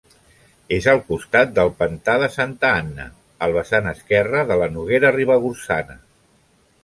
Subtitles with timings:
[0.77, 3.05] És al costat del pantà de Santa Anna,
[3.47, 6.01] al vessant esquerre de la Noguera Ribagorçana.